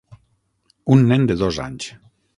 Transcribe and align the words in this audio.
Un 0.95 1.05
nen 1.11 1.27
de 1.33 1.37
dos 1.45 1.63
anys. 1.67 1.93